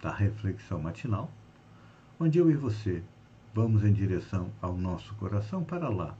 da 0.00 0.12
reflexão 0.12 0.80
matinal, 0.80 1.30
onde 2.18 2.38
eu 2.38 2.50
e 2.50 2.54
você 2.54 3.02
vamos 3.54 3.84
em 3.84 3.92
direção 3.92 4.50
ao 4.60 4.76
nosso 4.76 5.14
coração 5.14 5.64
para 5.64 5.88
lá, 5.88 6.14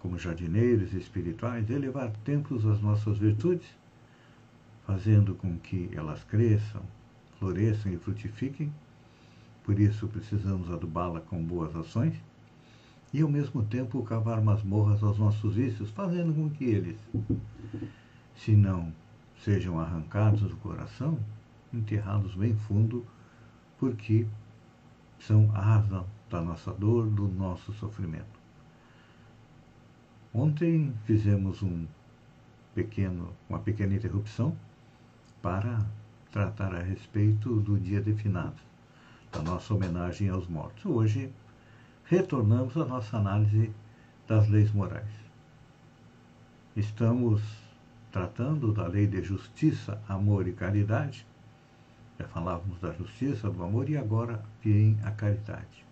como 0.00 0.18
jardineiros 0.18 0.92
espirituais, 0.92 1.68
elevar 1.70 2.10
templos 2.24 2.64
às 2.64 2.80
nossas 2.80 3.18
virtudes, 3.18 3.66
fazendo 4.86 5.34
com 5.34 5.58
que 5.58 5.90
elas 5.92 6.22
cresçam, 6.24 6.82
floresçam 7.38 7.92
e 7.92 7.98
frutifiquem. 7.98 8.72
Por 9.64 9.78
isso 9.78 10.06
precisamos 10.08 10.70
adubá-la 10.70 11.20
com 11.20 11.42
boas 11.42 11.74
ações 11.74 12.14
e 13.12 13.20
ao 13.22 13.28
mesmo 13.28 13.62
tempo 13.64 14.02
cavar 14.02 14.40
masmorras 14.40 15.02
aos 15.02 15.18
nossos 15.18 15.56
vícios, 15.56 15.90
fazendo 15.90 16.32
com 16.34 16.48
que 16.48 16.64
eles, 16.64 16.96
se 18.36 18.52
não 18.52 18.92
sejam 19.42 19.80
arrancados 19.80 20.42
do 20.42 20.56
coração, 20.56 21.18
enterrados 21.72 22.34
bem 22.34 22.56
fundo, 22.56 23.06
porque 23.78 24.26
são 25.18 25.50
a 25.54 25.60
razão 25.60 26.06
da 26.30 26.40
nossa 26.40 26.72
dor, 26.72 27.06
do 27.06 27.28
nosso 27.28 27.72
sofrimento. 27.74 28.38
Ontem 30.32 30.92
fizemos 31.04 31.62
um 31.62 31.86
pequeno, 32.74 33.32
uma 33.48 33.58
pequena 33.58 33.94
interrupção 33.94 34.56
para 35.42 35.84
tratar 36.30 36.74
a 36.74 36.82
respeito 36.82 37.60
do 37.60 37.78
dia 37.78 38.00
de 38.00 38.12
finados, 38.14 38.60
da 39.32 39.40
nossa 39.42 39.74
homenagem 39.74 40.28
aos 40.28 40.46
mortos. 40.46 40.84
Hoje 40.84 41.32
retornamos 42.04 42.76
à 42.76 42.84
nossa 42.84 43.16
análise 43.16 43.72
das 44.26 44.48
leis 44.48 44.70
morais. 44.72 45.08
Estamos 46.76 47.42
tratando 48.12 48.72
da 48.72 48.86
lei 48.86 49.06
de 49.06 49.22
justiça, 49.22 50.00
amor 50.08 50.46
e 50.46 50.52
caridade. 50.52 51.26
Já 52.18 52.26
falávamos 52.28 52.80
da 52.80 52.92
justiça, 52.92 53.48
do 53.50 53.62
amor 53.62 53.88
e 53.88 53.96
agora 53.96 54.42
vem 54.62 54.98
a 55.04 55.10
caridade. 55.10 55.86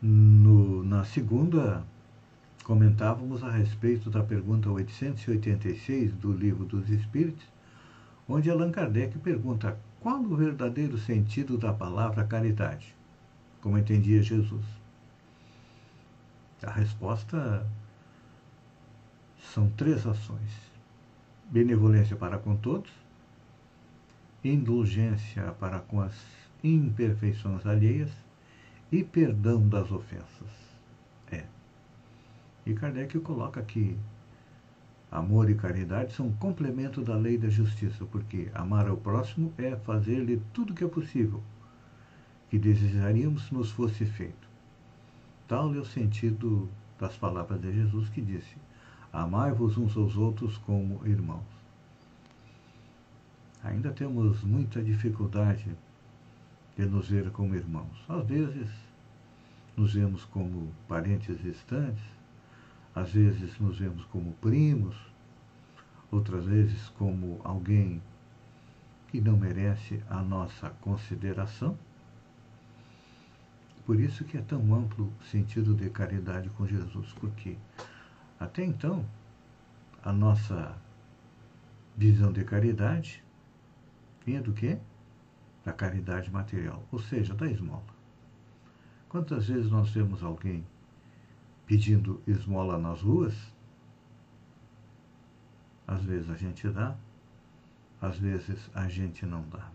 No, 0.00 0.82
na 0.84 1.04
segunda, 1.04 1.84
comentávamos 2.64 3.42
a 3.42 3.50
respeito 3.50 4.08
da 4.08 4.22
pergunta 4.22 4.70
886 4.70 6.14
do 6.14 6.32
Livro 6.32 6.64
dos 6.64 6.88
Espíritos, 6.88 7.44
onde 8.28 8.50
Allan 8.50 8.70
Kardec 8.70 9.18
pergunta 9.18 9.76
qual 10.00 10.20
o 10.20 10.36
verdadeiro 10.36 10.96
sentido 10.96 11.58
da 11.58 11.72
palavra 11.72 12.24
caridade 12.24 12.94
como 13.60 13.76
entendia 13.76 14.22
Jesus? 14.22 14.64
A 16.62 16.70
resposta 16.70 17.66
são 19.52 19.68
três 19.70 20.06
ações: 20.06 20.50
benevolência 21.50 22.16
para 22.16 22.38
com 22.38 22.56
todos, 22.56 22.90
indulgência 24.52 25.52
para 25.60 25.80
com 25.80 26.00
as 26.00 26.14
imperfeições 26.62 27.66
alheias 27.66 28.10
e 28.90 29.04
perdão 29.04 29.68
das 29.68 29.90
ofensas. 29.90 30.50
É. 31.30 31.44
E 32.66 32.74
Kardec 32.74 33.18
coloca 33.20 33.62
que 33.62 33.96
amor 35.10 35.48
e 35.48 35.54
caridade 35.54 36.12
são 36.12 36.32
complemento 36.32 37.02
da 37.02 37.16
lei 37.16 37.38
da 37.38 37.48
justiça, 37.48 38.04
porque 38.06 38.50
amar 38.54 38.88
ao 38.88 38.96
próximo 38.96 39.52
é 39.58 39.76
fazer-lhe 39.76 40.40
tudo 40.52 40.72
o 40.72 40.74
que 40.74 40.84
é 40.84 40.88
possível 40.88 41.42
que 42.50 42.58
desejaríamos 42.58 43.50
nos 43.50 43.70
fosse 43.70 44.04
feito. 44.04 44.48
Tal 45.46 45.74
é 45.74 45.78
o 45.78 45.84
sentido 45.84 46.68
das 46.98 47.16
palavras 47.16 47.60
de 47.60 47.72
Jesus 47.72 48.08
que 48.08 48.20
disse: 48.20 48.56
Amai-vos 49.12 49.76
uns 49.76 49.96
aos 49.96 50.16
outros 50.16 50.56
como 50.58 51.06
irmãos. 51.06 51.57
Ainda 53.64 53.90
temos 53.92 54.42
muita 54.44 54.82
dificuldade 54.82 55.76
de 56.76 56.86
nos 56.86 57.08
ver 57.08 57.30
como 57.30 57.54
irmãos. 57.54 58.04
Às 58.08 58.24
vezes 58.26 58.68
nos 59.76 59.94
vemos 59.94 60.24
como 60.24 60.72
parentes 60.86 61.40
distantes, 61.42 62.04
às 62.94 63.12
vezes 63.12 63.58
nos 63.58 63.78
vemos 63.78 64.04
como 64.06 64.32
primos, 64.34 64.96
outras 66.10 66.44
vezes 66.44 66.88
como 66.90 67.40
alguém 67.44 68.02
que 69.08 69.20
não 69.20 69.36
merece 69.36 70.02
a 70.08 70.22
nossa 70.22 70.70
consideração. 70.80 71.76
Por 73.84 73.98
isso 73.98 74.24
que 74.24 74.36
é 74.36 74.42
tão 74.42 74.74
amplo 74.74 75.12
o 75.20 75.24
sentido 75.24 75.74
de 75.74 75.88
caridade 75.90 76.48
com 76.50 76.66
Jesus, 76.66 77.12
porque 77.20 77.56
até 78.38 78.64
então 78.64 79.04
a 80.04 80.12
nossa 80.12 80.76
visão 81.96 82.32
de 82.32 82.44
caridade 82.44 83.22
vinha 84.28 84.42
do 84.42 84.52
quê? 84.52 84.78
Da 85.64 85.72
caridade 85.72 86.30
material, 86.30 86.82
ou 86.92 86.98
seja, 86.98 87.34
da 87.34 87.50
esmola. 87.50 87.96
Quantas 89.08 89.48
vezes 89.48 89.70
nós 89.70 89.88
vemos 89.90 90.22
alguém 90.22 90.66
pedindo 91.64 92.20
esmola 92.26 92.76
nas 92.76 93.00
ruas? 93.00 93.34
Às 95.86 96.04
vezes 96.04 96.28
a 96.28 96.36
gente 96.36 96.68
dá, 96.68 96.94
às 98.02 98.18
vezes 98.18 98.70
a 98.74 98.86
gente 98.86 99.24
não 99.24 99.42
dá. 99.48 99.70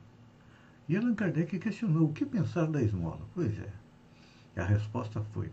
E 0.88 0.96
Allan 0.96 1.16
Kardec 1.16 1.58
questionou 1.58 2.09
o 2.09 2.13
que 2.13 2.24
pensar 2.24 2.68
da 2.68 2.80
esmola. 2.80 3.22
Pois 3.34 3.58
é, 3.59 3.74
e 4.56 4.59
a 4.59 4.66
resposta 4.66 5.19
foi: 5.34 5.52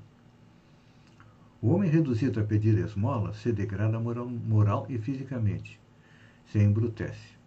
O 1.62 1.68
homem 1.68 1.88
reduzido 1.88 2.38
a 2.38 2.44
pedir 2.44 2.76
esmola 2.76 3.32
se 3.32 3.50
degrada 3.50 3.98
moral, 3.98 4.28
moral 4.28 4.84
e 4.90 4.98
fisicamente, 4.98 5.80
se 6.44 6.58
embrutece. 6.58 7.39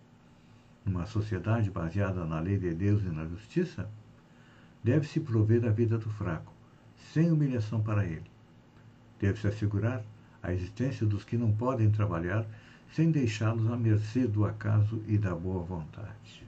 Numa 0.86 1.06
sociedade 1.06 1.70
baseada 1.70 2.26
na 2.26 2.40
lei 2.40 2.58
de 2.58 2.74
Deus 2.74 3.04
e 3.04 3.10
na 3.10 3.26
justiça, 3.26 3.90
deve-se 4.84 5.20
prover 5.20 5.66
a 5.66 5.70
vida 5.70 5.98
do 5.98 6.10
fraco, 6.10 6.54
sem 7.14 7.32
humilhação 7.32 7.82
para 7.82 8.06
ele. 8.06 8.30
Deve-se 9.20 9.48
assegurar 9.48 10.04
a 10.42 10.54
existência 10.54 11.06
dos 11.06 11.24
que 11.24 11.38
não 11.38 11.54
podem 11.54 11.90
trabalhar 11.90 12.46
sem 12.92 13.10
deixá-los 13.10 13.72
à 13.72 13.78
mercê 13.78 14.28
do 14.28 14.46
acaso 14.46 15.02
e 15.08 15.18
da 15.18 15.34
boa 15.34 15.64
vontade. 15.64 16.46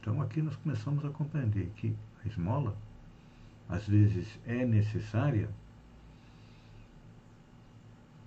Então 0.00 0.20
aqui 0.20 0.42
nós 0.42 0.56
começamos 0.56 1.04
a 1.04 1.10
compreender 1.10 1.70
que 1.76 1.94
a 2.24 2.28
esmola 2.28 2.76
às 3.68 3.86
vezes 3.86 4.26
é 4.46 4.64
necessária, 4.64 5.48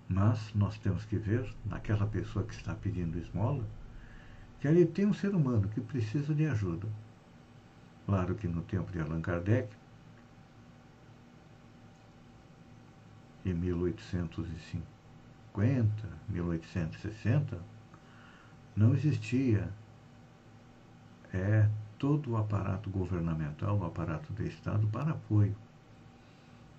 mas 0.07 0.53
nós 0.55 0.77
temos 0.77 1.03
que 1.05 1.17
ver 1.17 1.53
naquela 1.65 2.07
pessoa 2.07 2.45
que 2.45 2.53
está 2.53 2.73
pedindo 2.73 3.19
esmola 3.19 3.65
que 4.59 4.67
ali 4.67 4.85
tem 4.85 5.05
um 5.05 5.13
ser 5.13 5.35
humano 5.35 5.69
que 5.69 5.79
precisa 5.81 6.33
de 6.33 6.47
ajuda. 6.47 6.87
Claro 8.05 8.35
que 8.35 8.47
no 8.47 8.61
tempo 8.63 8.91
de 8.91 8.99
Allan 8.99 9.21
Kardec, 9.21 9.69
em 13.45 13.53
1850, 13.53 16.09
1860, 16.29 17.59
não 18.75 18.93
existia 18.93 19.69
é, 21.33 21.69
todo 21.97 22.31
o 22.31 22.37
aparato 22.37 22.89
governamental, 22.89 23.77
o 23.77 23.85
aparato 23.85 24.31
do 24.33 24.45
Estado 24.45 24.87
para 24.87 25.11
apoio 25.11 25.55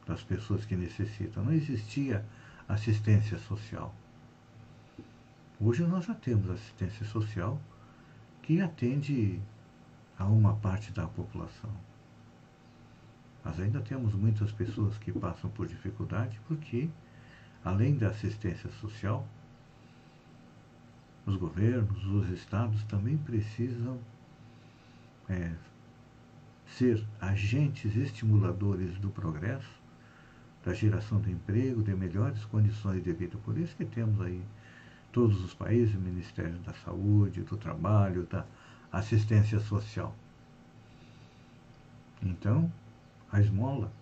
das 0.07 0.23
pessoas 0.23 0.65
que 0.65 0.75
necessitam. 0.75 1.45
Não 1.45 1.53
existia 1.53 2.25
assistência 2.69 3.39
social. 3.39 3.95
Hoje 5.61 5.85
nós 5.85 6.05
já 6.05 6.15
temos 6.15 6.49
assistência 6.49 7.05
social 7.05 7.61
que 8.43 8.61
atende 8.61 9.41
a 10.17 10.25
uma 10.25 10.55
parte 10.55 10.93
da 10.93 11.05
população. 11.09 11.71
Mas 13.45 13.59
ainda 13.59 13.81
temos 13.81 14.15
muitas 14.15 14.53
pessoas 14.53 14.97
que 14.99 15.11
passam 15.11 15.51
por 15.51 15.67
dificuldade 15.67 16.41
porque, 16.47 16.89
além 17.65 17.97
da 17.97 18.11
assistência 18.11 18.71
social, 18.81 19.27
os 21.27 21.35
governos, 21.35 22.07
os 22.07 22.29
estados 22.31 22.85
também 22.85 23.17
precisam 23.19 23.99
é, 25.29 25.53
ser 26.69 27.05
agentes 27.21 27.97
estimuladores 27.97 28.97
do 29.01 29.11
progresso, 29.11 29.83
da 30.65 30.73
geração 30.73 31.21
de 31.21 31.33
emprego, 31.33 31.83
de 31.83 31.97
melhores 31.97 32.45
condições 32.45 33.03
de 33.03 33.13
vida. 33.13 33.37
Por 33.39 33.59
isso 33.59 33.75
que 33.75 33.85
temos 33.85 34.21
aí 34.21 34.41
todos 35.13 35.43
os 35.45 35.55
países 35.55 35.95
o 35.95 36.01
Ministério 36.01 36.59
da 36.61 36.73
Saúde, 36.75 37.43
do 37.43 37.57
Trabalho, 37.57 38.27
da 38.27 38.45
Assistência 38.93 39.59
Social. 39.61 40.15
Então, 42.23 42.71
a 43.31 43.41
esmola 43.41 43.93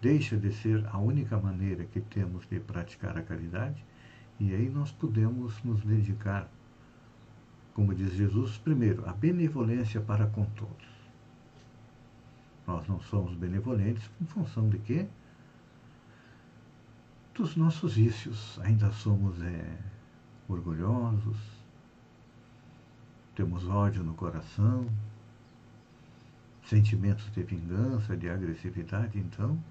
deixa 0.00 0.36
de 0.36 0.52
ser 0.52 0.86
a 0.88 0.98
única 0.98 1.38
maneira 1.38 1.84
que 1.84 2.00
temos 2.00 2.46
de 2.46 2.60
praticar 2.60 3.16
a 3.16 3.22
caridade 3.22 3.84
e 4.38 4.54
aí 4.54 4.68
nós 4.68 4.92
podemos 4.92 5.62
nos 5.64 5.82
dedicar, 5.82 6.48
como 7.74 7.94
diz 7.94 8.12
Jesus, 8.12 8.58
primeiro, 8.58 9.08
a 9.08 9.12
benevolência 9.12 10.00
para 10.00 10.26
com 10.26 10.44
todos. 10.44 10.96
Nós 12.66 12.86
não 12.86 13.00
somos 13.00 13.34
benevolentes 13.34 14.10
em 14.20 14.26
função 14.26 14.68
de 14.68 14.78
quê? 14.78 15.06
Dos 17.36 17.54
nossos 17.54 17.96
vícios. 17.96 18.58
Ainda 18.62 18.90
somos 18.92 19.42
é, 19.42 19.78
orgulhosos, 20.48 21.36
temos 23.34 23.68
ódio 23.68 24.02
no 24.02 24.14
coração, 24.14 24.88
sentimentos 26.64 27.30
de 27.32 27.42
vingança, 27.42 28.16
de 28.16 28.30
agressividade, 28.30 29.18
então 29.18 29.62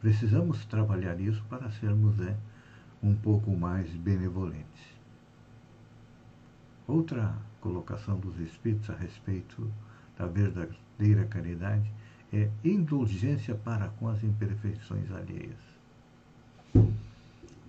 precisamos 0.00 0.64
trabalhar 0.64 1.20
isso 1.20 1.40
para 1.44 1.70
sermos 1.70 2.18
é, 2.18 2.36
um 3.00 3.14
pouco 3.14 3.56
mais 3.56 3.88
benevolentes. 3.94 4.82
Outra 6.88 7.32
colocação 7.60 8.18
dos 8.18 8.40
Espíritos 8.40 8.90
a 8.90 8.96
respeito 8.96 9.72
da 10.18 10.26
verdadeira 10.26 11.26
caridade 11.26 11.88
é 12.32 12.50
indulgência 12.64 13.54
para 13.54 13.86
com 13.90 14.08
as 14.08 14.24
imperfeições 14.24 15.12
alheias. 15.12 15.81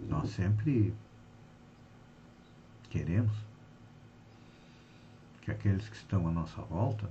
Nós 0.08 0.30
sempre 0.30 0.94
queremos 2.90 3.34
que 5.42 5.52
aqueles 5.52 5.90
que 5.90 5.96
estão 5.96 6.28
à 6.28 6.32
nossa 6.32 6.62
volta 6.62 7.10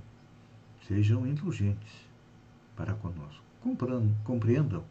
sejam 0.87 1.25
indulgentes 1.27 2.07
para 2.75 2.93
conosco, 2.95 3.43
compreendam 4.23 4.83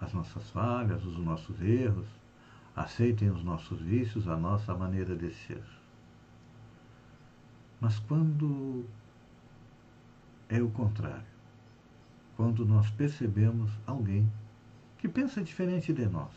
as 0.00 0.12
nossas 0.12 0.48
falhas, 0.50 1.04
os 1.04 1.18
nossos 1.18 1.60
erros, 1.60 2.06
aceitem 2.74 3.30
os 3.30 3.42
nossos 3.42 3.80
vícios, 3.80 4.28
a 4.28 4.36
nossa 4.36 4.74
maneira 4.74 5.16
de 5.16 5.32
ser. 5.32 5.62
Mas 7.80 7.98
quando 8.00 8.84
é 10.48 10.60
o 10.62 10.70
contrário, 10.70 11.24
quando 12.36 12.64
nós 12.64 12.90
percebemos 12.90 13.70
alguém 13.86 14.30
que 15.06 15.12
pensa 15.12 15.40
diferente 15.40 15.92
de 15.92 16.04
nós. 16.06 16.32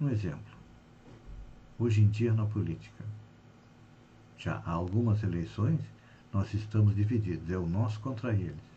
Um 0.00 0.08
exemplo, 0.08 0.56
hoje 1.78 2.00
em 2.00 2.08
dia 2.08 2.32
na 2.32 2.46
política, 2.46 3.04
já 4.36 4.56
há 4.66 4.72
algumas 4.72 5.22
eleições, 5.22 5.80
nós 6.32 6.52
estamos 6.52 6.96
divididos, 6.96 7.48
é 7.48 7.56
o 7.56 7.66
nós 7.66 7.96
contra 7.96 8.32
eles. 8.32 8.68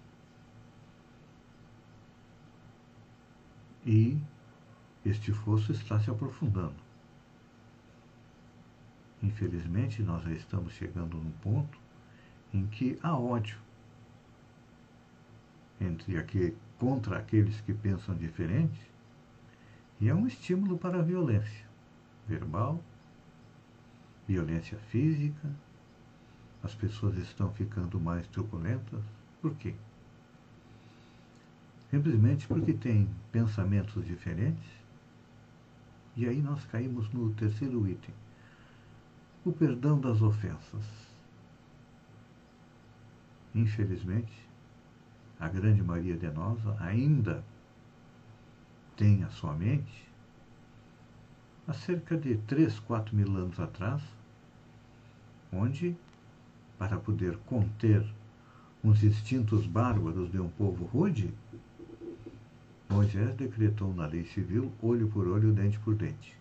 e 3.83 4.15
este 5.03 5.33
fosso 5.33 5.71
está 5.71 5.99
se 5.99 6.11
aprofundando. 6.11 6.75
Infelizmente, 9.23 10.03
nós 10.03 10.23
já 10.23 10.31
estamos 10.33 10.73
chegando 10.73 11.17
num 11.17 11.31
ponto 11.41 11.79
em 12.53 12.67
que 12.67 12.99
há 13.01 13.17
ódio 13.17 13.57
entre 15.79 16.15
aqui, 16.15 16.55
contra 16.81 17.19
aqueles 17.19 17.61
que 17.61 17.75
pensam 17.75 18.15
diferente 18.15 18.81
e 19.99 20.09
é 20.09 20.15
um 20.15 20.25
estímulo 20.25 20.79
para 20.79 20.97
a 20.97 21.03
violência 21.03 21.67
verbal, 22.27 22.83
violência 24.27 24.79
física. 24.89 25.47
As 26.63 26.73
pessoas 26.73 27.15
estão 27.17 27.53
ficando 27.53 27.99
mais 27.99 28.25
truculentas. 28.25 28.99
Por 29.39 29.53
quê? 29.57 29.75
simplesmente 31.91 32.47
porque 32.47 32.73
tem 32.73 33.07
pensamentos 33.31 34.03
diferentes. 34.03 34.71
E 36.15 36.25
aí 36.27 36.41
nós 36.41 36.65
caímos 36.65 37.11
no 37.13 37.31
terceiro 37.33 37.87
item: 37.87 38.15
o 39.45 39.51
perdão 39.51 39.99
das 39.99 40.19
ofensas. 40.23 40.85
Infelizmente, 43.53 44.50
a 45.41 45.49
grande 45.49 45.83
maioria 45.83 46.15
de 46.15 46.29
nós 46.29 46.57
ainda 46.79 47.43
tem 48.95 49.23
a 49.23 49.29
sua 49.29 49.53
mente 49.53 50.07
há 51.67 51.73
cerca 51.73 52.17
de 52.17 52.37
3, 52.37 52.79
4 52.79 53.15
mil 53.15 53.35
anos 53.35 53.59
atrás, 53.59 54.01
onde, 55.51 55.95
para 56.77 56.97
poder 56.97 57.37
conter 57.45 58.05
uns 58.83 59.03
instintos 59.03 59.65
bárbaros 59.65 60.31
de 60.31 60.39
um 60.39 60.49
povo 60.49 60.85
rude, 60.85 61.33
Moisés 62.89 63.33
decretou 63.35 63.93
na 63.93 64.05
lei 64.05 64.25
civil 64.25 64.71
olho 64.81 65.07
por 65.07 65.27
olho, 65.27 65.53
dente 65.53 65.79
por 65.79 65.95
dente. 65.95 66.37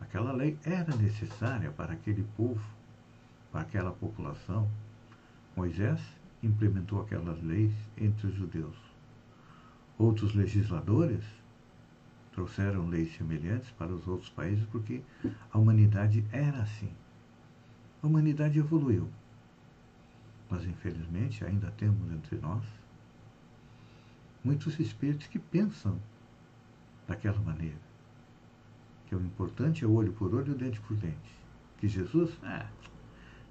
Aquela 0.00 0.32
lei 0.32 0.58
era 0.64 0.96
necessária 0.96 1.70
para 1.70 1.92
aquele 1.92 2.24
povo, 2.36 2.64
para 3.52 3.60
aquela 3.60 3.92
população. 3.92 4.68
Moisés 5.58 6.00
implementou 6.40 7.00
aquelas 7.00 7.42
leis 7.42 7.72
entre 7.96 8.28
os 8.28 8.34
judeus. 8.34 8.76
Outros 9.98 10.32
legisladores 10.32 11.24
trouxeram 12.30 12.86
leis 12.86 13.12
semelhantes 13.16 13.68
para 13.72 13.92
os 13.92 14.06
outros 14.06 14.30
países 14.30 14.64
porque 14.66 15.02
a 15.52 15.58
humanidade 15.58 16.24
era 16.30 16.62
assim. 16.62 16.92
A 18.00 18.06
humanidade 18.06 18.56
evoluiu. 18.56 19.08
Mas 20.48 20.64
infelizmente 20.64 21.44
ainda 21.44 21.72
temos 21.72 22.08
entre 22.12 22.36
nós 22.38 22.62
muitos 24.44 24.78
espíritos 24.78 25.26
que 25.26 25.40
pensam 25.40 25.98
daquela 27.08 27.40
maneira. 27.40 27.80
Que 29.08 29.16
o 29.16 29.20
importante 29.20 29.84
é 29.84 29.88
olho 29.88 30.12
por 30.12 30.32
olho 30.32 30.52
e 30.52 30.56
dente 30.56 30.78
por 30.82 30.96
dente. 30.96 31.34
Que 31.78 31.88
Jesus, 31.88 32.38
ah, 32.44 32.68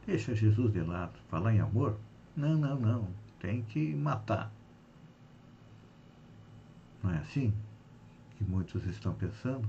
deixa 0.07 0.33
Jesus 0.33 0.71
de 0.71 0.81
lado. 0.81 1.19
Falar 1.30 1.54
em 1.54 1.59
amor? 1.59 2.00
Não, 2.36 2.57
não, 2.57 2.80
não. 2.80 3.07
Tem 3.39 3.62
que 3.62 3.94
matar. 3.94 4.51
Não 7.04 7.11
é 7.11 7.18
assim 7.18 7.54
que 8.37 8.44
muitos 8.44 8.85
estão 8.85 9.14
pensando? 9.14 9.68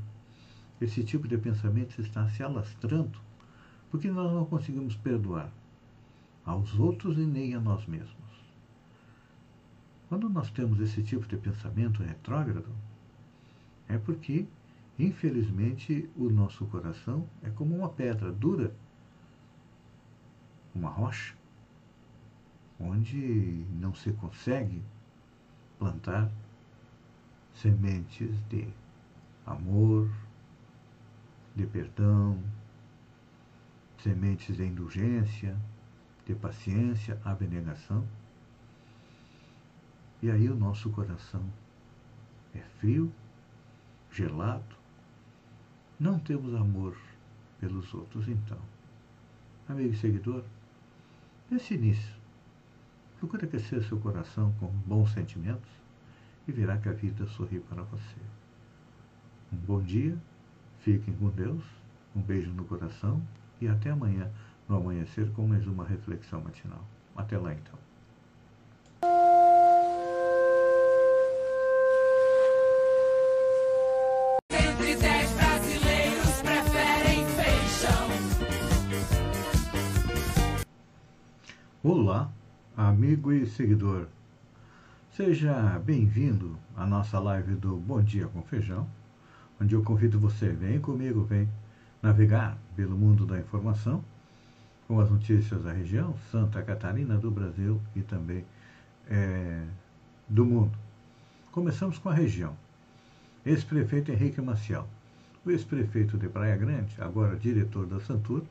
Esse 0.80 1.02
tipo 1.02 1.26
de 1.26 1.36
pensamento 1.36 2.00
está 2.00 2.28
se 2.28 2.42
alastrando 2.42 3.18
porque 3.90 4.10
nós 4.10 4.32
não 4.32 4.44
conseguimos 4.44 4.94
perdoar 4.96 5.50
aos 6.44 6.78
outros 6.78 7.18
e 7.18 7.26
nem 7.26 7.54
a 7.54 7.60
nós 7.60 7.86
mesmos. 7.86 8.16
Quando 10.08 10.28
nós 10.28 10.50
temos 10.50 10.80
esse 10.80 11.02
tipo 11.02 11.26
de 11.26 11.36
pensamento 11.36 12.02
retrógrado, 12.02 12.68
é 13.88 13.98
porque, 13.98 14.46
infelizmente, 14.98 16.08
o 16.16 16.30
nosso 16.30 16.64
coração 16.66 17.26
é 17.42 17.50
como 17.50 17.76
uma 17.76 17.88
pedra 17.88 18.30
dura, 18.30 18.74
uma 20.78 20.90
rocha, 20.90 21.34
onde 22.78 23.66
não 23.80 23.92
se 23.92 24.12
consegue 24.12 24.82
plantar 25.78 26.30
sementes 27.54 28.40
de 28.48 28.68
amor, 29.44 30.08
de 31.56 31.66
perdão, 31.66 32.40
sementes 33.98 34.56
de 34.56 34.64
indulgência, 34.64 35.56
de 36.24 36.34
paciência, 36.34 37.20
abnegação. 37.24 38.06
E 40.22 40.30
aí 40.30 40.48
o 40.48 40.54
nosso 40.54 40.90
coração 40.90 41.42
é 42.54 42.60
frio, 42.78 43.12
gelado, 44.12 44.76
não 45.98 46.18
temos 46.20 46.54
amor 46.54 46.96
pelos 47.60 47.92
outros, 47.92 48.28
então. 48.28 48.58
Amigo 49.68 49.92
e 49.92 49.96
seguidor, 49.96 50.44
pense 51.48 51.76
nisso. 51.76 52.18
Procure 53.18 53.46
aquecer 53.46 53.82
seu 53.82 53.98
coração 53.98 54.54
com 54.60 54.66
bons 54.66 55.10
sentimentos 55.12 55.70
e 56.46 56.52
verá 56.52 56.78
que 56.78 56.88
a 56.88 56.92
vida 56.92 57.26
sorri 57.26 57.58
para 57.60 57.82
você. 57.82 58.16
Um 59.52 59.56
bom 59.56 59.82
dia, 59.82 60.16
fiquem 60.80 61.14
com 61.14 61.30
Deus, 61.30 61.64
um 62.14 62.20
beijo 62.20 62.50
no 62.52 62.64
coração 62.64 63.22
e 63.60 63.66
até 63.66 63.90
amanhã 63.90 64.30
no 64.68 64.76
amanhecer 64.76 65.30
com 65.32 65.46
mais 65.46 65.66
uma 65.66 65.84
reflexão 65.84 66.40
matinal. 66.40 66.84
Até 67.16 67.38
lá 67.38 67.52
então. 67.52 67.87
Amigo 82.78 83.32
e 83.32 83.44
seguidor. 83.44 84.06
Seja 85.10 85.82
bem-vindo 85.84 86.56
à 86.76 86.86
nossa 86.86 87.18
live 87.18 87.56
do 87.56 87.76
Bom 87.76 88.00
Dia 88.00 88.28
com 88.28 88.40
Feijão, 88.40 88.88
onde 89.60 89.74
eu 89.74 89.82
convido 89.82 90.20
você, 90.20 90.50
vem 90.50 90.78
comigo, 90.78 91.24
vem 91.24 91.48
navegar 92.00 92.56
pelo 92.76 92.96
mundo 92.96 93.26
da 93.26 93.36
informação, 93.36 94.04
com 94.86 95.00
as 95.00 95.10
notícias 95.10 95.60
da 95.64 95.72
região, 95.72 96.14
Santa 96.30 96.62
Catarina, 96.62 97.18
do 97.18 97.32
Brasil 97.32 97.80
e 97.96 98.00
também 98.02 98.44
é, 99.10 99.64
do 100.28 100.46
mundo. 100.46 100.78
Começamos 101.50 101.98
com 101.98 102.10
a 102.10 102.14
região. 102.14 102.56
Ex-prefeito 103.44 104.12
Henrique 104.12 104.40
Maciel. 104.40 104.86
O 105.44 105.50
ex-prefeito 105.50 106.16
de 106.16 106.28
Praia 106.28 106.56
Grande, 106.56 106.94
agora 107.00 107.34
diretor 107.34 107.86
da 107.86 107.98
Santur, 107.98 108.44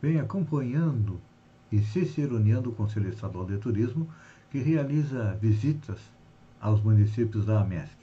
vem 0.00 0.18
acompanhando 0.18 1.20
e 1.70 1.80
se 1.80 2.04
ciceroneando 2.04 2.70
o 2.70 2.74
Conselho 2.74 3.08
Estadual 3.08 3.44
de 3.44 3.58
Turismo, 3.58 4.08
que 4.50 4.58
realiza 4.58 5.36
visitas 5.40 5.98
aos 6.60 6.80
municípios 6.80 7.44
da 7.44 7.60
AMESC. 7.60 7.96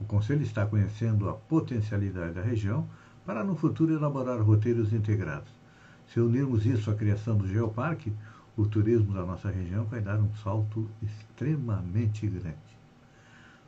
O 0.00 0.04
Conselho 0.04 0.42
está 0.42 0.66
conhecendo 0.66 1.28
a 1.28 1.34
potencialidade 1.34 2.34
da 2.34 2.42
região 2.42 2.86
para 3.24 3.44
no 3.44 3.54
futuro 3.54 3.94
elaborar 3.94 4.40
roteiros 4.42 4.92
integrados. 4.92 5.50
Se 6.12 6.20
unirmos 6.20 6.66
isso 6.66 6.90
à 6.90 6.94
criação 6.94 7.36
do 7.36 7.46
Geoparque, 7.46 8.12
o 8.56 8.66
turismo 8.66 9.14
da 9.14 9.24
nossa 9.24 9.48
região 9.48 9.84
vai 9.84 10.00
dar 10.00 10.18
um 10.18 10.34
salto 10.36 10.88
extremamente 11.02 12.26
grande. 12.26 12.56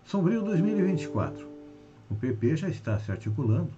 Sombrio 0.05 0.43
2024. 0.43 1.49
O 2.11 2.15
PP 2.15 2.57
já 2.57 2.69
está 2.69 2.99
se 2.99 3.11
articulando 3.11 3.71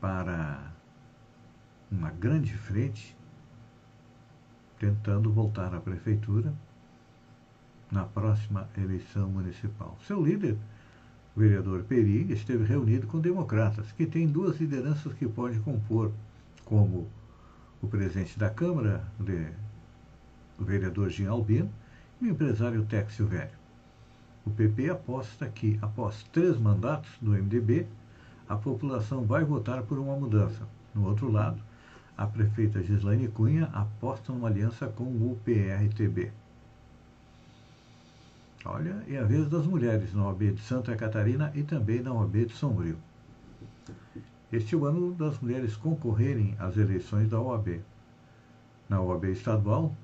para 0.00 0.69
uma 1.90 2.10
grande 2.10 2.54
frente 2.54 3.16
tentando 4.78 5.32
voltar 5.32 5.74
à 5.74 5.80
prefeitura 5.80 6.54
na 7.90 8.04
próxima 8.04 8.68
eleição 8.78 9.28
municipal. 9.28 9.98
Seu 10.06 10.22
líder, 10.24 10.56
o 11.36 11.40
vereador 11.40 11.82
Peri, 11.82 12.32
esteve 12.32 12.64
reunido 12.64 13.06
com 13.06 13.18
democratas, 13.18 13.90
que 13.92 14.06
têm 14.06 14.26
duas 14.26 14.58
lideranças 14.58 15.12
que 15.12 15.26
podem 15.26 15.60
compor, 15.60 16.12
como 16.64 17.08
o 17.82 17.88
presidente 17.88 18.38
da 18.38 18.48
Câmara, 18.48 19.04
o 20.58 20.64
vereador 20.64 21.10
Jean 21.10 21.30
Albino, 21.30 21.70
e 22.20 22.26
o 22.26 22.30
empresário 22.30 22.84
Tex 22.84 23.14
Silvério. 23.14 23.58
O 24.46 24.50
PP 24.50 24.90
aposta 24.90 25.48
que, 25.48 25.78
após 25.82 26.22
três 26.32 26.58
mandatos 26.58 27.10
do 27.20 27.32
MDB, 27.32 27.86
a 28.48 28.56
população 28.56 29.24
vai 29.24 29.44
votar 29.44 29.82
por 29.82 29.98
uma 29.98 30.16
mudança. 30.16 30.66
No 30.94 31.06
outro 31.06 31.30
lado, 31.30 31.62
a 32.20 32.26
prefeita 32.26 32.82
Gislaine 32.82 33.28
Cunha 33.28 33.70
aposta 33.72 34.30
numa 34.30 34.48
aliança 34.48 34.86
com 34.88 35.04
o 35.04 35.40
PRTB. 35.42 36.30
Olha, 38.62 39.02
é 39.08 39.16
a 39.16 39.24
vez 39.24 39.48
das 39.48 39.64
mulheres 39.66 40.12
na 40.12 40.26
OAB 40.26 40.52
de 40.52 40.60
Santa 40.60 40.94
Catarina 40.94 41.50
e 41.54 41.62
também 41.62 42.02
na 42.02 42.12
OAB 42.12 42.44
de 42.44 42.52
Sombrio. 42.52 42.98
Este 44.52 44.74
é 44.74 44.78
o 44.78 44.84
ano 44.84 45.14
das 45.14 45.38
mulheres 45.38 45.76
concorrerem 45.76 46.54
às 46.58 46.76
eleições 46.76 47.30
da 47.30 47.40
OAB. 47.40 47.80
Na 48.86 49.00
OAB 49.00 49.24
estadual, 49.30 49.96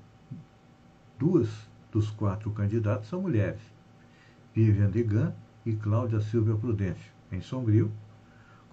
duas 1.19 1.47
dos 1.91 2.09
quatro 2.09 2.49
candidatos 2.49 3.09
são 3.09 3.21
mulheres, 3.21 3.61
Vivian 4.55 4.89
Degan 4.89 5.35
e 5.63 5.75
Cláudia 5.75 6.19
Silvia 6.19 6.55
Prudêncio. 6.55 7.11
Em 7.31 7.41
Sombrio, 7.41 7.91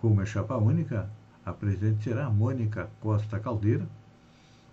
como 0.01 0.23
é 0.23 0.25
chapa 0.25 0.57
única, 0.57 1.11
a 1.45 1.53
presidente 1.53 2.05
será 2.05 2.31
Mônica 2.31 2.89
Costa 3.01 3.39
Caldeira, 3.39 3.87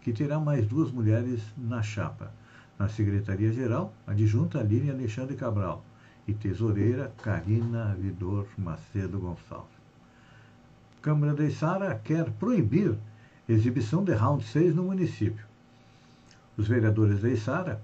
que 0.01 0.13
terá 0.13 0.39
mais 0.39 0.65
duas 0.65 0.91
mulheres 0.91 1.41
na 1.57 1.83
chapa. 1.83 2.31
Na 2.79 2.87
Secretaria-Geral, 2.89 3.93
adjunta 4.07 4.59
Aline 4.59 4.89
Alexandre 4.89 5.35
Cabral 5.35 5.83
e 6.27 6.33
tesoureira 6.33 7.11
Karina 7.21 7.95
Vidor 7.99 8.47
Macedo 8.57 9.19
Gonçalves. 9.19 9.81
Câmara 11.01 11.33
de 11.33 11.51
Sara 11.51 11.93
quer 11.95 12.31
proibir 12.31 12.95
exibição 13.47 14.03
de 14.03 14.13
round 14.13 14.43
6 14.43 14.75
no 14.75 14.83
município. 14.83 15.45
Os 16.57 16.67
vereadores 16.67 17.21
de 17.21 17.37
Sara, 17.37 17.81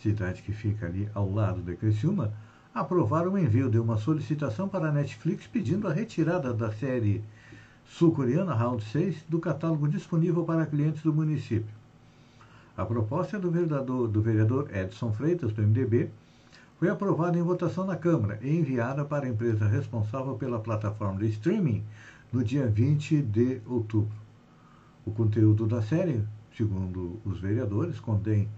cidade 0.00 0.42
que 0.42 0.52
fica 0.52 0.86
ali 0.86 1.08
ao 1.14 1.30
lado 1.30 1.62
de 1.62 1.76
Criciúma, 1.76 2.32
aprovaram 2.74 3.34
o 3.34 3.38
envio 3.38 3.70
de 3.70 3.78
uma 3.78 3.96
solicitação 3.96 4.68
para 4.68 4.88
a 4.88 4.92
Netflix 4.92 5.46
pedindo 5.46 5.86
a 5.86 5.92
retirada 5.92 6.52
da 6.52 6.72
série 6.72 7.22
sul-coreana 7.86 8.52
Round 8.52 8.82
6 8.82 9.26
do 9.28 9.38
catálogo 9.38 9.86
disponível 9.86 10.44
para 10.44 10.66
clientes 10.66 11.00
do 11.00 11.14
município. 11.14 11.72
A 12.76 12.84
proposta 12.84 13.38
do 13.38 13.48
vereador, 13.48 14.08
do 14.08 14.20
vereador 14.20 14.68
Edson 14.74 15.12
Freitas, 15.12 15.52
do 15.52 15.62
MDB, 15.62 16.10
foi 16.76 16.88
aprovada 16.88 17.38
em 17.38 17.42
votação 17.42 17.86
na 17.86 17.94
Câmara 17.94 18.40
e 18.42 18.50
enviada 18.50 19.04
para 19.04 19.26
a 19.26 19.28
empresa 19.28 19.68
responsável 19.68 20.34
pela 20.34 20.58
plataforma 20.58 21.20
de 21.20 21.28
streaming 21.28 21.84
no 22.32 22.42
dia 22.42 22.66
20 22.66 23.22
de 23.22 23.60
outubro. 23.68 24.16
O 25.06 25.12
conteúdo 25.12 25.66
da 25.66 25.80
série, 25.80 26.24
segundo 26.56 27.20
os 27.24 27.38
vereadores, 27.38 28.00
contém 28.00 28.48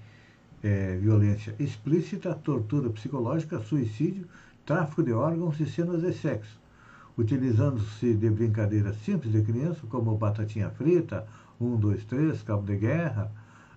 é, 0.67 0.97
violência 0.97 1.55
explícita, 1.61 2.35
tortura 2.35 2.91
psicológica, 2.91 3.61
suicídio, 3.61 4.27
tráfico 4.65 5.01
de 5.01 5.13
órgãos 5.13 5.61
e 5.61 5.67
cenas 5.67 6.03
de 6.03 6.13
sexo, 6.13 6.59
utilizando-se 7.17 8.13
de 8.15 8.29
brincadeiras 8.29 8.97
simples 9.05 9.33
de 9.33 9.43
criança, 9.43 9.81
como 9.89 10.17
batatinha 10.17 10.69
frita, 10.71 11.25
um, 11.61 11.77
dois, 11.77 12.05
três, 12.05 12.43
cabo 12.43 12.67
de 12.67 12.77
guerra, 12.77 13.31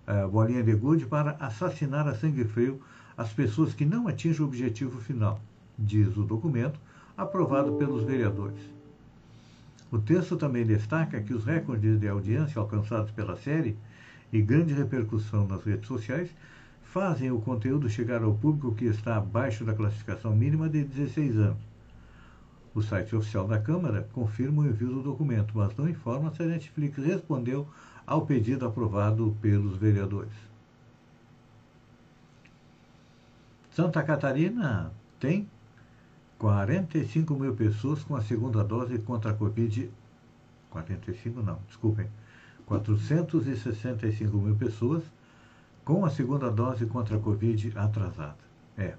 é, 0.08 0.26
bolinha 0.26 0.64
de 0.64 0.74
gude, 0.74 1.06
para 1.06 1.38
assassinar 1.40 2.08
a 2.08 2.16
sangue 2.16 2.44
frio 2.44 2.82
as 3.16 3.32
pessoas 3.32 3.74
que 3.74 3.86
não 3.86 4.08
atingem 4.08 4.42
o 4.42 4.48
objetivo 4.48 5.00
final, 5.00 5.40
diz 5.78 6.18
o 6.18 6.24
documento 6.24 6.80
aprovado 7.16 7.74
pelos 7.74 8.04
vereadores. 8.04 8.62
O 9.92 10.00
texto 10.00 10.36
também 10.38 10.66
destaca 10.66 11.22
que 11.22 11.34
os 11.34 11.46
recordes 11.46 12.00
de 12.00 12.08
audiência 12.08 12.60
alcançados 12.60 13.12
pela 13.12 13.38
série 13.38 13.78
e 14.34 14.42
grande 14.42 14.74
repercussão 14.74 15.46
nas 15.48 15.64
redes 15.64 15.88
sociais 15.88 16.30
fazem 16.92 17.30
o 17.32 17.40
conteúdo 17.40 17.90
chegar 17.90 18.24
ao 18.24 18.34
público 18.34 18.74
que 18.74 18.86
está 18.86 19.18
abaixo 19.18 19.64
da 19.64 19.74
classificação 19.74 20.36
mínima 20.36 20.68
de 20.68 20.84
16 20.84 21.38
anos. 21.38 21.70
O 22.74 22.82
site 22.82 23.16
oficial 23.16 23.48
da 23.48 23.60
Câmara 23.60 24.08
confirma 24.12 24.64
o 24.64 24.66
envio 24.66 24.90
do 24.90 25.04
documento, 25.04 25.52
mas 25.56 25.76
não 25.76 25.88
informa 25.88 26.32
se 26.32 26.42
a 26.42 26.46
Netflix 26.46 26.98
respondeu 26.98 27.68
ao 28.08 28.26
pedido 28.26 28.66
aprovado 28.66 29.36
pelos 29.42 29.78
vereadores. 29.78 30.34
Santa 33.72 34.02
Catarina 34.02 34.92
tem 35.20 35.48
45 36.40 37.34
mil 37.36 37.54
pessoas 37.56 38.04
com 38.04 38.16
a 38.16 38.22
segunda 38.22 38.64
dose 38.64 38.98
contra 39.00 39.32
a 39.32 39.34
Covid. 39.36 39.92
45 40.72 41.42
não, 41.42 41.60
desculpem. 41.68 42.08
465 42.66 44.38
mil 44.38 44.56
pessoas 44.56 45.04
com 45.90 46.06
a 46.06 46.10
segunda 46.12 46.52
dose 46.52 46.86
contra 46.86 47.18
a 47.18 47.20
Covid 47.20 47.74
atrasada. 47.76 48.38
É. 48.78 48.94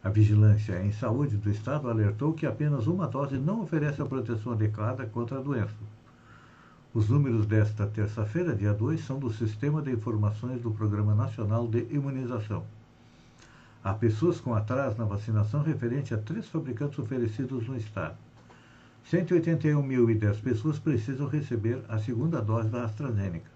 A 0.01 0.10
Vigilância 0.10 0.82
em 0.82 0.93
Saúde 0.93 1.36
do 1.36 1.50
Estado 1.50 1.89
alertou 1.89 2.32
que 2.32 2.46
apenas 2.46 2.88
uma 2.88 3.05
dose 3.05 3.38
não 3.38 3.63
oferece 3.63 4.01
a 4.01 4.05
proteção 4.05 4.53
adequada 4.53 5.05
contra 5.08 5.39
a 5.39 5.41
doença. 5.41 5.75
Os 6.93 7.10
números 7.10 7.46
desta 7.46 7.86
terça-feira, 7.86 8.55
dia 8.55 8.74
2, 8.74 9.03
são 9.03 9.20
do 9.20 9.29
Sistema 9.29 9.82
de 9.82 9.91
Informações 9.91 10.62
do 10.62 10.72
Programa 10.72 11.13
Nacional 11.13 11.67
de 11.67 11.86
Imunização. 11.93 12.63
Há 13.84 13.94
pessoas 13.94 14.40
com 14.40 14.56
atraso 14.56 14.98
na 14.98 15.04
vacinação 15.04 15.62
referente 15.62 16.13
a 16.13 16.18
três 16.18 16.48
fabricantes 16.48 16.98
oferecidos 17.00 17.68
no 17.68 17.75
estado. 17.75 18.16
181.010 19.12 20.42
pessoas 20.42 20.80
precisam 20.80 21.28
receber 21.28 21.84
a 21.90 22.00
segunda 22.00 22.42
dose 22.42 22.70
da 22.70 22.86
AstraZeneca. 22.86 23.52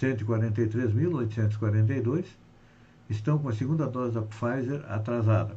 143.842 0.00 2.24
estão 3.10 3.38
com 3.38 3.50
a 3.50 3.54
segunda 3.54 3.86
dose 3.86 4.14
da 4.14 4.22
Pfizer 4.22 4.82
atrasada. 4.90 5.54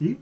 E 0.00 0.16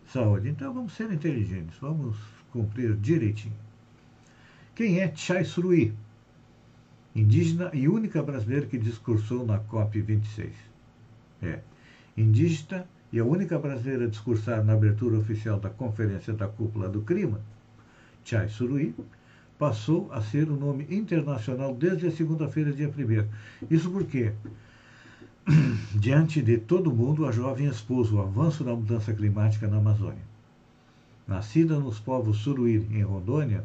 saúde. 0.06 0.48
Então 0.48 0.72
vamos 0.72 0.94
ser 0.94 1.12
inteligentes, 1.12 1.76
vamos 1.80 2.16
cumprir 2.50 2.94
direitinho. 2.96 3.54
Quem 4.74 5.00
é 5.00 5.14
Chai 5.14 5.44
Suruí? 5.44 5.94
Indígena 7.14 7.70
e 7.72 7.88
única 7.88 8.22
brasileira 8.22 8.66
que 8.66 8.78
discursou 8.78 9.46
na 9.46 9.60
COP26. 9.60 10.50
É, 11.42 11.60
indígena 12.16 12.86
e 13.12 13.18
a 13.20 13.24
única 13.24 13.56
brasileira 13.58 14.06
a 14.06 14.08
discursar 14.08 14.64
na 14.64 14.72
abertura 14.72 15.16
oficial 15.18 15.60
da 15.60 15.70
Conferência 15.70 16.32
da 16.32 16.48
Cúpula 16.48 16.88
do 16.88 17.02
Clima, 17.02 17.40
Chai 18.24 18.48
Suruí, 18.48 18.92
passou 19.58 20.12
a 20.12 20.20
ser 20.20 20.50
o 20.50 20.56
nome 20.56 20.86
internacional 20.90 21.74
desde 21.74 22.08
a 22.08 22.10
segunda-feira, 22.10 22.72
dia 22.72 22.88
1 22.88 22.92
Isso 23.70 23.90
porque, 23.90 24.32
diante 25.94 26.42
de 26.42 26.58
todo 26.58 26.92
mundo, 26.92 27.24
a 27.26 27.32
jovem 27.32 27.66
expôs 27.66 28.12
o 28.12 28.20
avanço 28.20 28.64
da 28.64 28.74
mudança 28.74 29.12
climática 29.12 29.68
na 29.68 29.76
Amazônia. 29.78 30.34
Nascida 31.26 31.78
nos 31.78 31.98
povos 32.00 32.38
Suruí, 32.38 32.86
em 32.90 33.02
Rondônia, 33.02 33.64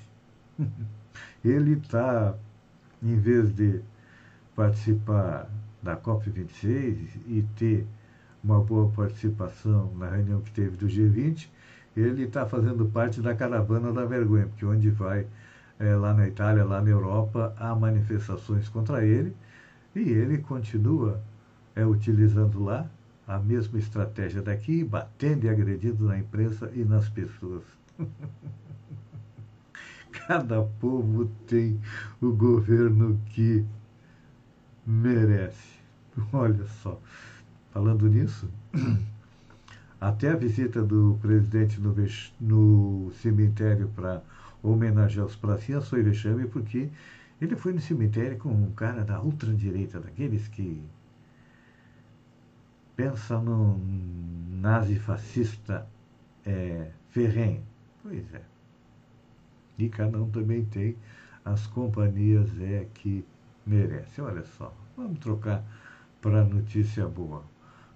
Ele 1.42 1.80
está, 1.80 2.36
em 3.02 3.16
vez 3.16 3.56
de 3.56 3.82
participar 4.54 5.50
da 5.82 5.96
COP26 5.96 7.08
e 7.28 7.48
ter 7.56 7.88
uma 8.44 8.60
boa 8.60 8.92
participação 8.92 9.96
na 9.96 10.10
reunião 10.10 10.42
que 10.42 10.52
teve 10.52 10.76
do 10.76 10.88
G20, 10.88 11.48
ele 11.96 12.24
está 12.24 12.46
fazendo 12.46 12.86
parte 12.86 13.22
da 13.22 13.36
caravana 13.36 13.92
da 13.92 14.06
vergonha, 14.06 14.48
porque 14.48 14.66
onde 14.66 14.90
vai 14.90 15.28
é, 15.80 15.96
lá 15.96 16.14
na 16.14 16.28
Itália, 16.28 16.64
lá 16.64 16.82
na 16.82 16.90
Europa, 16.90 17.54
há 17.58 17.76
manifestações 17.76 18.70
contra 18.70 19.04
ele 19.06 19.36
e 19.96 20.00
ele 20.00 20.38
continua 20.38 21.22
é, 21.76 21.86
utilizando 21.86 22.64
lá 22.64 22.90
a 23.28 23.40
mesma 23.40 23.80
estratégia 23.80 24.42
daqui, 24.42 24.84
batendo 24.84 25.46
e 25.46 25.50
agredindo 25.50 26.06
na 26.06 26.18
imprensa 26.18 26.70
e 26.74 26.84
nas 26.84 27.10
pessoas. 27.10 27.64
Cada 30.28 30.62
povo 30.62 31.26
tem 31.48 31.80
o 32.22 32.32
governo 32.32 33.20
que 33.28 33.66
merece. 34.86 35.80
Olha 36.34 36.66
só, 36.82 37.00
falando 37.72 38.08
nisso, 38.08 38.50
até 40.02 40.30
a 40.30 40.36
visita 40.36 40.82
do 40.82 41.20
presidente 41.22 41.80
no, 41.80 41.96
no 42.40 43.12
cemitério 43.22 43.88
para 43.96 44.24
homenagear 44.64 45.28
os 45.28 45.36
pracinhas 45.36 45.88
foi 45.88 46.02
vexame 46.02 46.48
porque 46.48 46.90
ele 47.40 47.56
foi 47.56 47.72
no 47.74 47.80
cemitério 47.80 48.38
com 48.38 48.50
um 48.50 48.72
cara 48.72 49.04
da 49.04 49.22
ultradireita, 49.22 50.00
daqueles 50.00 50.48
que 50.48 50.84
pensa 52.96 53.40
no 53.40 53.80
nazi-fascista 54.60 55.88
é, 56.46 56.90
ferrenho. 57.10 57.64
Pois 58.02 58.34
é. 58.34 58.42
E 59.78 59.90
cada 59.90 60.22
um 60.22 60.30
também 60.30 60.66
tem 60.66 60.96
as 61.46 61.68
companhias 61.68 62.50
é, 62.60 62.88
que 62.94 63.26
merece. 63.66 64.22
Olha 64.22 64.44
só, 64.44 64.74
vamos 64.98 65.20
trocar 65.20 65.64
para 66.22 66.44
notícia 66.44 67.08
boa. 67.08 67.51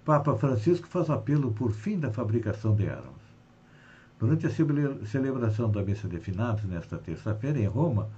Papa 0.06 0.36
Francisco 0.36 0.86
faz 0.86 1.10
apelo 1.10 1.50
por 1.50 1.72
fim 1.72 1.98
da 1.98 2.12
fabricação 2.12 2.76
de 2.76 2.88
armas. 2.88 3.26
Durante 4.20 4.46
a 4.46 4.50
celebração 5.04 5.68
da 5.68 5.82
missa 5.82 6.06
de 6.06 6.20
finados, 6.20 6.62
nesta 6.62 6.96
terça-feira, 6.96 7.58
em 7.58 7.66
Roma, 7.66 8.08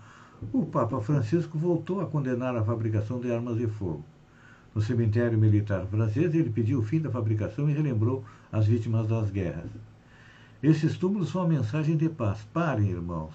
o 0.53 0.67
Papa 0.67 1.01
Francisco 1.01 1.57
voltou 1.57 2.03
a 2.03 2.07
condenar 2.07 2.55
a 2.55 2.63
fabricação 2.63 3.19
de 3.19 3.33
armas 3.33 3.57
de 3.57 3.67
fogo. 3.67 4.05
No 4.75 4.83
cemitério 4.83 5.39
militar 5.39 5.87
francês, 5.87 6.35
ele 6.35 6.51
pediu 6.51 6.81
o 6.81 6.83
fim 6.83 7.01
da 7.01 7.11
fabricação 7.11 7.71
e 7.71 7.73
relembrou 7.73 8.23
as 8.53 8.67
vítimas 8.67 9.09
das 9.09 9.31
guerras. 9.31 9.71
Esses 10.63 10.99
túmulos 10.99 11.31
são 11.31 11.41
uma 11.41 11.49
mensagem 11.49 11.97
de 11.97 12.11
paz. 12.11 12.47
Parem, 12.53 12.91
irmãos 12.91 13.33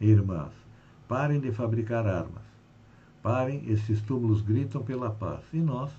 e 0.00 0.06
irmãs. 0.06 0.52
Parem 1.08 1.40
de 1.40 1.50
fabricar 1.50 2.06
armas. 2.06 2.44
Parem, 3.20 3.68
esses 3.68 4.00
túmulos 4.02 4.40
gritam 4.40 4.84
pela 4.84 5.10
paz. 5.10 5.40
E 5.52 5.58
nós, 5.58 5.90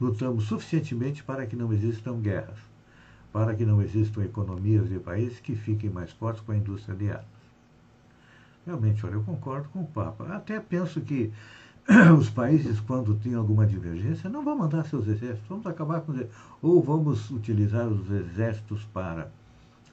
lutamos 0.00 0.44
suficientemente 0.44 1.22
para 1.22 1.46
que 1.46 1.56
não 1.56 1.72
existam 1.72 2.20
guerras, 2.20 2.58
para 3.32 3.54
que 3.54 3.64
não 3.64 3.82
existam 3.82 4.22
economias 4.24 4.88
de 4.88 4.98
países 4.98 5.40
que 5.40 5.54
fiquem 5.54 5.90
mais 5.90 6.10
fortes 6.12 6.42
com 6.42 6.52
a 6.52 6.56
indústria 6.56 6.96
de 6.96 7.10
armas. 7.10 7.26
Realmente, 8.66 9.04
olha, 9.06 9.14
eu 9.14 9.22
concordo 9.22 9.68
com 9.70 9.80
o 9.80 9.86
Papa. 9.86 10.24
Até 10.34 10.60
penso 10.60 11.00
que 11.00 11.32
os 12.18 12.28
países, 12.28 12.80
quando 12.80 13.14
têm 13.14 13.34
alguma 13.34 13.66
divergência, 13.66 14.28
não 14.28 14.44
vão 14.44 14.58
mandar 14.58 14.84
seus 14.84 15.08
exércitos, 15.08 15.48
vamos 15.48 15.66
acabar 15.66 16.02
com 16.02 16.12
ou 16.60 16.82
vamos 16.82 17.30
utilizar 17.30 17.86
os 17.88 18.10
exércitos 18.10 18.84
para 18.92 19.30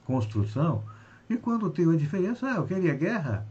construção, 0.04 0.82
e 1.28 1.36
quando 1.36 1.70
tem 1.70 1.86
uma 1.86 1.96
diferença, 1.96 2.46
ah, 2.46 2.56
eu 2.56 2.66
queria 2.66 2.94
guerra, 2.94 3.46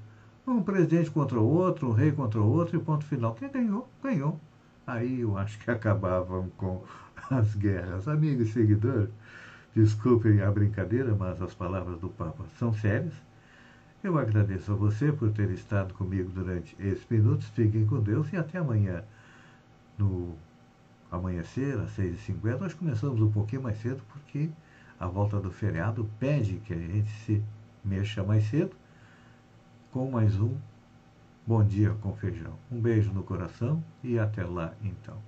um 0.47 0.61
presidente 0.61 1.11
contra 1.11 1.39
o 1.39 1.45
outro, 1.45 1.89
um 1.89 1.91
rei 1.91 2.11
contra 2.11 2.39
o 2.39 2.47
outro, 2.47 2.77
e 2.77 2.79
ponto 2.79 3.03
final. 3.03 3.33
Quem 3.33 3.49
ganhou, 3.49 3.87
ganhou. 4.01 4.39
Aí 4.87 5.21
eu 5.21 5.37
acho 5.37 5.57
que 5.59 5.71
acabavam 5.71 6.49
com 6.57 6.83
as 7.29 7.55
guerras. 7.55 8.07
Amigo 8.07 8.43
e 8.43 8.45
seguidor, 8.45 9.09
desculpem 9.75 10.41
a 10.41 10.51
brincadeira, 10.51 11.15
mas 11.15 11.41
as 11.41 11.53
palavras 11.53 11.99
do 11.99 12.09
Papa 12.09 12.45
são 12.57 12.73
sérias. 12.73 13.13
Eu 14.03 14.19
agradeço 14.19 14.71
a 14.71 14.75
você 14.75 15.11
por 15.11 15.31
ter 15.31 15.49
estado 15.49 15.93
comigo 15.95 16.29
durante 16.29 16.75
esses 16.79 17.05
minutos. 17.09 17.47
Fiquem 17.49 17.85
com 17.87 17.99
Deus 17.99 18.31
e 18.31 18.37
até 18.37 18.59
amanhã. 18.59 19.03
No 19.97 20.35
amanhecer, 21.11 21.79
às 21.79 21.97
6h50, 21.97 22.59
nós 22.59 22.73
começamos 22.73 23.19
um 23.21 23.31
pouquinho 23.31 23.63
mais 23.63 23.81
cedo, 23.81 24.03
porque 24.11 24.49
a 24.99 25.07
volta 25.07 25.39
do 25.39 25.49
feriado 25.49 26.07
pede 26.19 26.57
que 26.57 26.73
a 26.73 26.77
gente 26.77 27.09
se 27.25 27.43
mexa 27.83 28.23
mais 28.23 28.43
cedo 28.45 28.75
com 29.91 30.11
mais 30.11 30.39
um 30.39 30.55
Bom 31.47 31.63
dia 31.63 31.91
com 32.01 32.11
feijão. 32.15 32.57
Um 32.71 32.81
beijo 32.81 33.13
no 33.13 33.21
coração 33.21 33.83
e 34.03 34.17
até 34.17 34.43
lá 34.43 34.73
então. 34.81 35.21